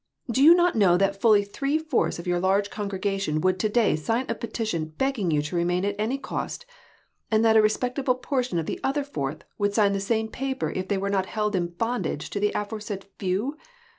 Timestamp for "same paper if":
9.99-10.87